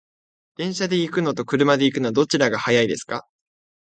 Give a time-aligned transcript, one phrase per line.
[0.55, 3.27] 電車で行くのと車で行くの、どちらが早いですか？